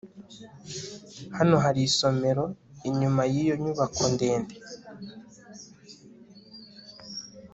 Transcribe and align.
hano 1.37 1.55
hari 1.63 1.79
isomero 1.89 2.45
inyuma 2.89 3.21
yiyo 3.31 3.55
nyubako 3.63 4.03
ndende 4.13 4.55